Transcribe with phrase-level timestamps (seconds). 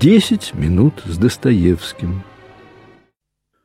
[0.00, 2.22] Десять минут с Достоевским.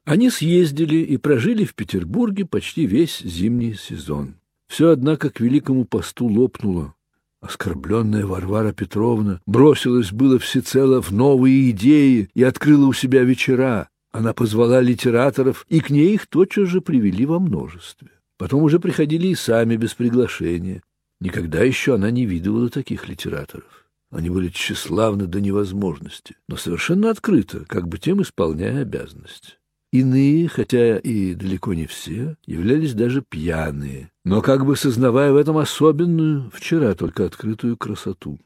[0.05, 4.35] Они съездили и прожили в Петербурге почти весь зимний сезон.
[4.67, 6.95] Все, однако, к великому посту лопнуло.
[7.41, 13.89] Оскорбленная Варвара Петровна бросилась было всецело в новые идеи и открыла у себя вечера.
[14.11, 18.09] Она позвала литераторов, и к ней их тотчас же привели во множестве.
[18.37, 20.83] Потом уже приходили и сами без приглашения.
[21.19, 23.86] Никогда еще она не видывала таких литераторов.
[24.09, 29.59] Они были тщеславны до невозможности, но совершенно открыто, как бы тем исполняя обязанность.
[29.91, 35.57] Иные, хотя и далеко не все, являлись даже пьяные, но как бы сознавая в этом
[35.57, 38.39] особенную, вчера только открытую красоту.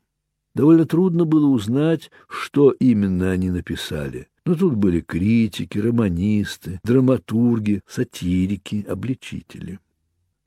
[0.53, 4.27] Довольно трудно было узнать, что именно они написали.
[4.45, 9.79] Но тут были критики, романисты, драматурги, сатирики, обличители.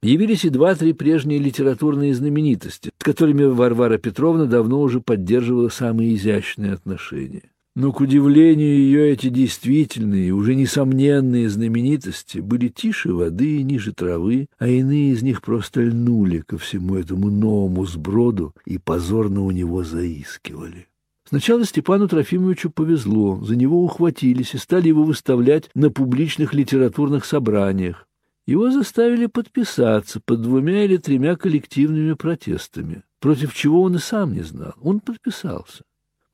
[0.04, 6.74] Явились и два-три прежние литературные знаменитости, с которыми Варвара Петровна давно уже поддерживала самые изящные
[6.74, 7.44] отношения.
[7.74, 14.48] Но, к удивлению ее, эти действительные, уже несомненные знаменитости были тише воды и ниже травы,
[14.58, 19.84] а иные из них просто льнули ко всему этому новому сброду и позорно у него
[19.84, 20.86] заискивали.
[21.26, 28.06] Сначала Степану Трофимовичу повезло, за него ухватились и стали его выставлять на публичных литературных собраниях.
[28.46, 34.42] Его заставили подписаться под двумя или тремя коллективными протестами, против чего он и сам не
[34.42, 34.74] знал.
[34.82, 35.82] Он подписался.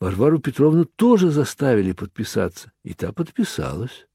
[0.00, 4.06] Варвару Петровну тоже заставили подписаться, и та подписалась.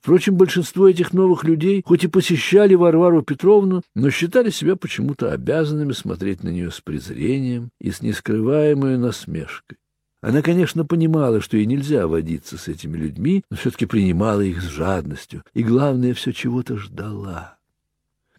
[0.00, 5.92] Впрочем, большинство этих новых людей, хоть и посещали Варвару Петровну, но считали себя почему-то обязанными
[5.92, 9.78] смотреть на нее с презрением и с нескрываемой насмешкой.
[10.22, 14.66] Она, конечно, понимала, что ей нельзя водиться с этими людьми, но все-таки принимала их с
[14.66, 17.56] жадностью, и, главное, все чего-то ждала.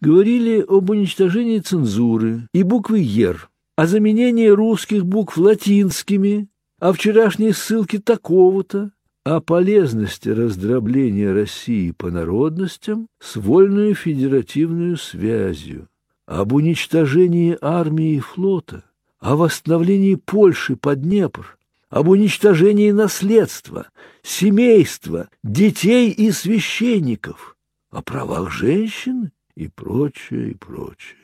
[0.00, 7.98] Говорили об уничтожении цензуры и буквы «ер», о заменении русских букв латинскими, о вчерашней ссылке
[7.98, 8.90] такого-то,
[9.24, 15.88] о полезности раздробления России по народностям с вольную федеративную связью,
[16.24, 18.84] об уничтожении армии и флота,
[19.20, 21.58] о восстановлении Польши под Днепр,
[21.94, 23.86] об уничтожении наследства,
[24.24, 27.56] семейства, детей и священников,
[27.92, 31.20] о правах женщин и прочее, и прочее.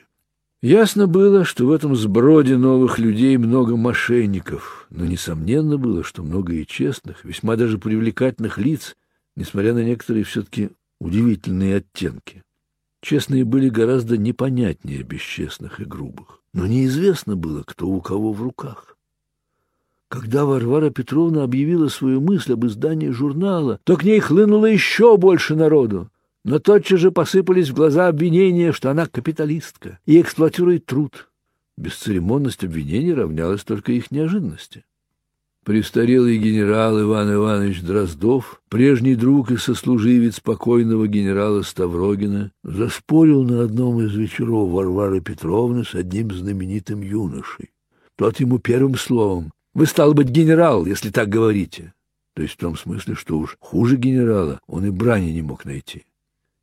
[0.63, 6.53] Ясно было, что в этом сброде новых людей много мошенников, но несомненно было, что много
[6.53, 8.97] и честных, весьма даже привлекательных лиц,
[9.35, 10.71] несмотря на некоторые все-таки
[11.01, 12.45] удивительные оттенки.
[13.03, 18.97] Честные были гораздо непонятнее бесчестных и грубых, но неизвестно было, кто у кого в руках.
[20.11, 25.55] Когда Варвара Петровна объявила свою мысль об издании журнала, то к ней хлынуло еще больше
[25.55, 26.11] народу
[26.45, 31.29] но тотчас же посыпались в глаза обвинения, что она капиталистка и эксплуатирует труд.
[31.77, 34.85] Бесцеремонность обвинений равнялась только их неожиданности.
[35.65, 44.01] Престарелый генерал Иван Иванович Дроздов, прежний друг и сослуживец покойного генерала Ставрогина, заспорил на одном
[44.01, 47.71] из вечеров Варвары Петровны с одним знаменитым юношей.
[48.17, 51.93] Тот ему первым словом «Вы, стал быть, генерал, если так говорите».
[52.35, 56.07] То есть в том смысле, что уж хуже генерала он и брани не мог найти.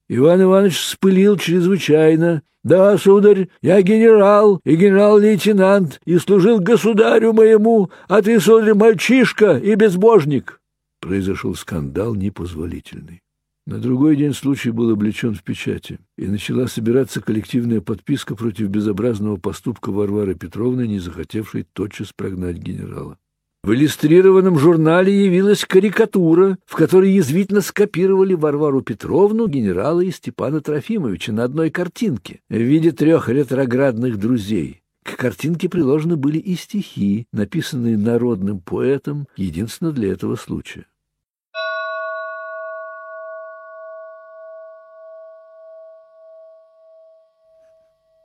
[0.10, 2.42] Иван Иванович вспылил чрезвычайно.
[2.64, 9.76] «Да, сударь, я генерал и генерал-лейтенант, и служил государю моему, а ты, сударь, мальчишка и
[9.76, 10.60] безбожник!»
[11.00, 13.22] Произошел скандал непозволительный.
[13.68, 19.36] На другой день случай был облечен в печати, и начала собираться коллективная подписка против безобразного
[19.36, 23.18] поступка Варвары Петровны, не захотевшей тотчас прогнать генерала.
[23.66, 31.34] В иллюстрированном журнале явилась карикатура, в которой язвительно скопировали Варвару Петровну, генерала и Степана Трофимовича
[31.34, 34.82] на одной картинке в виде трех ретроградных друзей.
[35.04, 40.86] К картинке приложены были и стихи, написанные народным поэтом единственно для этого случая.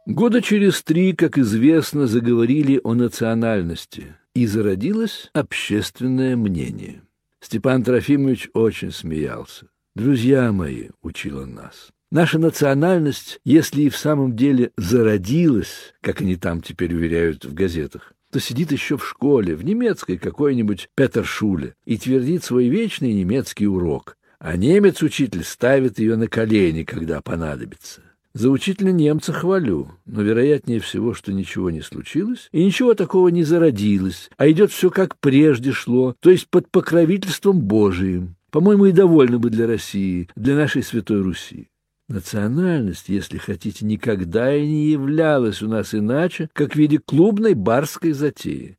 [0.07, 7.03] Года через три, как известно, заговорили о национальности– и зародилось общественное мнение.
[7.41, 9.67] Степан Трофимович очень смеялся.
[9.95, 16.37] «Друзья мои»,— учил он нас,— «наша национальность, если и в самом деле зародилась, как они
[16.37, 21.99] там теперь уверяют в газетах, то сидит еще в школе, в немецкой какой-нибудь Петершуле, и
[21.99, 28.01] твердит свой вечный немецкий урок, а немец-учитель ставит ее на колени, когда понадобится.
[28.35, 33.45] За учителя немца хвалю, но вероятнее всего, что ничего не случилось и ничего такого не
[33.45, 38.37] зародилось, а идет все как прежде шло, то есть под покровительством Божиим.
[38.51, 41.69] По-моему, и довольно бы для России, для нашей Святой Руси.
[42.09, 48.13] Национальность, если хотите, никогда и не являлась у нас иначе, как в виде клубной барской
[48.13, 48.77] затеи.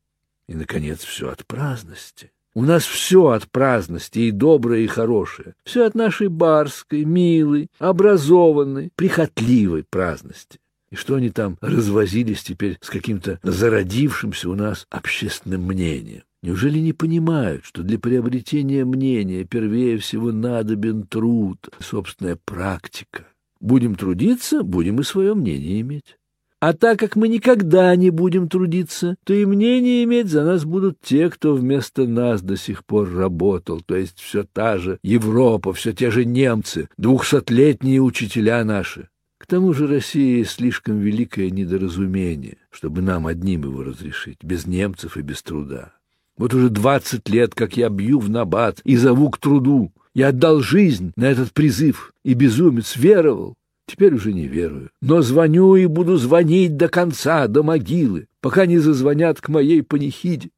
[0.48, 2.30] И, наконец, все от праздности.
[2.56, 5.54] У нас все от праздности, и доброе, и хорошее.
[5.64, 10.60] Все от нашей барской, милой, образованной, прихотливой праздности.
[10.90, 16.22] И что они там развозились теперь с каким-то зародившимся у нас общественным мнением?
[16.42, 23.26] Неужели не понимают, что для приобретения мнения первее всего надобен труд, собственная практика?
[23.58, 26.18] Будем трудиться, будем и свое мнение иметь.
[26.66, 30.96] А так как мы никогда не будем трудиться, то и мнение иметь за нас будут
[31.02, 35.92] те, кто вместо нас до сих пор работал, то есть все та же Европа, все
[35.92, 39.10] те же немцы, двухсотлетние учителя наши.
[39.36, 45.20] К тому же Россия слишком великое недоразумение, чтобы нам одним его разрешить, без немцев и
[45.20, 45.92] без труда.
[46.38, 49.92] Вот уже двадцать лет, как я бью в набат и зову к труду.
[50.14, 53.54] Я отдал жизнь на этот призыв, и безумец веровал,
[53.86, 54.90] Теперь уже не верую.
[55.00, 60.50] Но звоню и буду звонить до конца, до могилы, пока не зазвонят к моей панихиде.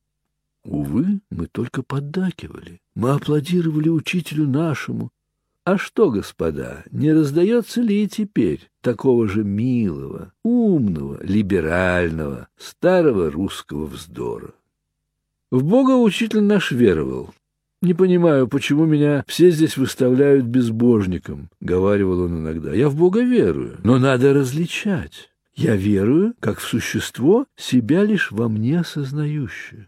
[0.65, 2.81] Увы, мы только поддакивали.
[2.95, 5.11] Мы аплодировали учителю нашему.
[5.65, 13.87] А что, господа, не раздается ли и теперь такого же милого, умного, либерального, старого русского
[13.87, 14.55] вздора?
[15.51, 17.35] В Бога учитель наш веровал,
[17.87, 22.75] «Не понимаю, почему меня все здесь выставляют безбожником»,— говаривал он иногда.
[22.75, 25.31] «Я в Бога верую, но надо различать.
[25.55, 29.87] Я верую, как в существо, себя лишь во мне осознающее.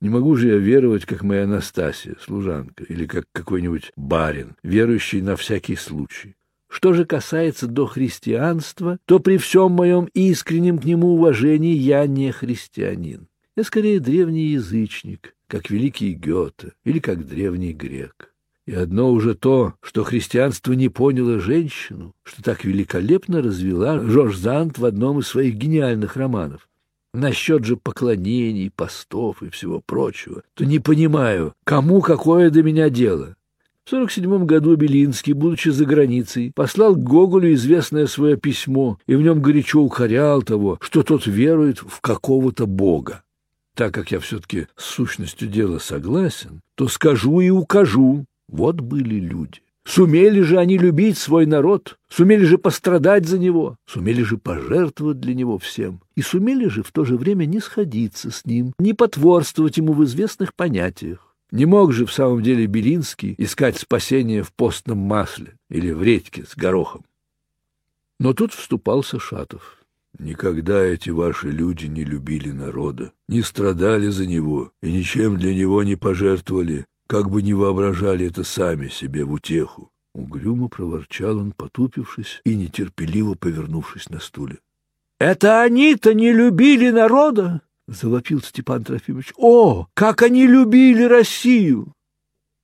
[0.00, 5.34] Не могу же я веровать, как моя Анастасия, служанка, или как какой-нибудь барин, верующий на
[5.34, 6.36] всякий случай.
[6.68, 12.30] Что же касается до христианства, то при всем моем искреннем к нему уважении я не
[12.30, 13.26] христианин.
[13.56, 18.32] Я скорее древний язычник, как великий Гёте или как древний грек.
[18.66, 24.78] И одно уже то, что христианство не поняло женщину, что так великолепно развела Жорж Зант
[24.78, 26.68] в одном из своих гениальных романов.
[27.12, 33.34] Насчет же поклонений, постов и всего прочего, то не понимаю, кому какое до меня дело.
[33.84, 39.42] В 47 году Белинский, будучи за границей, послал Гоголю известное свое письмо и в нем
[39.42, 43.24] горячо укорял того, что тот верует в какого-то бога
[43.74, 48.24] так как я все-таки с сущностью дела согласен, то скажу и укажу.
[48.48, 49.60] Вот были люди.
[49.84, 55.34] Сумели же они любить свой народ, сумели же пострадать за него, сумели же пожертвовать для
[55.34, 59.78] него всем, и сумели же в то же время не сходиться с ним, не потворствовать
[59.78, 61.34] ему в известных понятиях.
[61.50, 66.44] Не мог же в самом деле Белинский искать спасение в постном масле или в редьке
[66.44, 67.04] с горохом.
[68.20, 69.79] Но тут вступался Шатов.
[70.20, 75.82] Никогда эти ваши люди не любили народа, не страдали за него и ничем для него
[75.82, 79.90] не пожертвовали, как бы ни воображали это сами себе в утеху.
[80.14, 84.58] Угрюмо проворчал он, потупившись и нетерпеливо повернувшись на стуле.—
[85.18, 91.94] Это они-то не любили народа?— завопил Степан Трофимович.— О, как они любили Россию!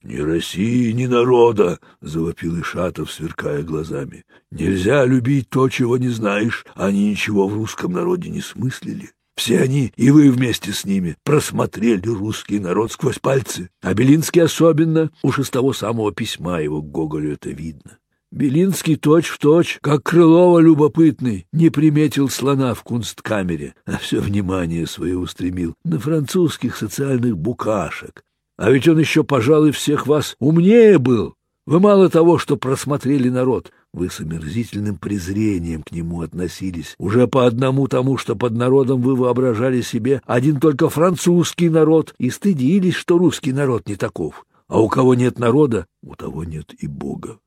[0.06, 4.22] «Ни России, ни народа!»— завопил Ишатов, сверкая глазами.
[4.52, 6.64] «Нельзя любить то, чего не знаешь.
[6.76, 9.10] Они ничего в русском народе не смыслили.
[9.36, 13.68] Все они, и вы вместе с ними, просмотрели русский народ сквозь пальцы.
[13.82, 17.98] А Белинский особенно, уж из того самого письма его к Гоголю это видно.
[18.30, 25.74] Белинский точь-в-точь, как Крылова любопытный, не приметил слона в кунсткамере, а все внимание свое устремил
[25.84, 28.22] на французских социальных букашек,
[28.56, 31.34] а ведь он еще, пожалуй, всех вас умнее был.
[31.66, 36.94] Вы мало того, что просмотрели народ, вы с омерзительным презрением к нему относились.
[36.98, 42.30] Уже по одному тому, что под народом вы воображали себе один только французский народ и
[42.30, 44.46] стыдились, что русский народ не таков.
[44.68, 47.38] А у кого нет народа, у того нет и Бога.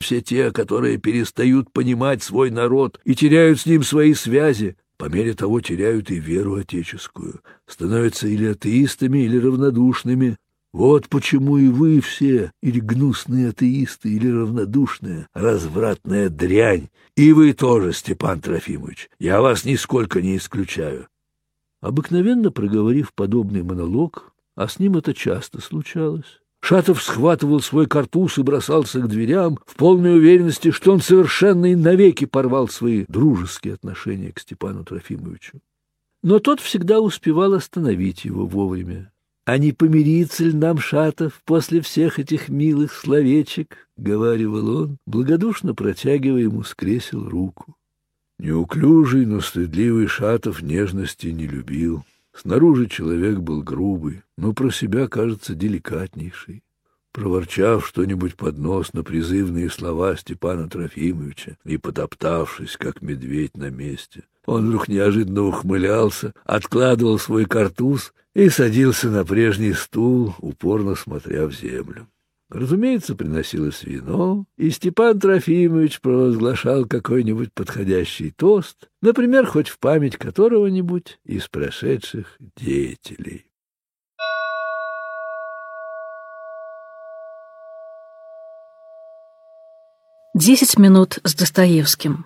[0.00, 5.32] Все те, которые перестают понимать свой народ и теряют с ним свои связи, по мере
[5.34, 10.36] того теряют и веру отеческую, становятся или атеистами, или равнодушными,
[10.72, 16.88] вот почему и вы все, или гнусные атеисты, или равнодушная, развратная дрянь.
[17.16, 19.10] И вы тоже, Степан Трофимович.
[19.18, 21.08] Я вас нисколько не исключаю.
[21.80, 28.42] Обыкновенно проговорив подобный монолог, а с ним это часто случалось, Шатов схватывал свой картуз и
[28.42, 34.32] бросался к дверям в полной уверенности, что он совершенно и навеки порвал свои дружеские отношения
[34.32, 35.60] к Степану Трофимовичу.
[36.22, 39.11] Но тот всегда успевал остановить его вовремя.
[39.44, 46.42] А не помириться ли нам, Шатов, после всех этих милых словечек?— говаривал он, благодушно протягивая
[46.42, 47.76] ему с кресел руку.
[48.38, 52.04] Неуклюжий, но стыдливый Шатов нежности не любил.
[52.34, 56.62] Снаружи человек был грубый, но про себя, кажется, деликатнейший.
[57.12, 64.24] Проворчав что-нибудь под нос на призывные слова Степана Трофимовича и потоптавшись, как медведь на месте.
[64.46, 71.52] Он вдруг неожиданно ухмылялся, откладывал свой картуз и садился на прежний стул, упорно смотря в
[71.52, 72.08] землю.
[72.52, 81.18] Разумеется, приносилось вино, и Степан Трофимович провозглашал какой-нибудь подходящий тост, например, хоть в память которого-нибудь
[81.24, 83.46] из прошедших деятелей.
[90.34, 92.24] Десять минут с Достоевским.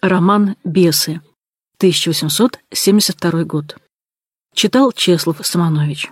[0.00, 1.20] Роман «Бесы»,
[1.76, 3.76] 1872 год.
[4.54, 6.10] Читал Чеслов Самонович.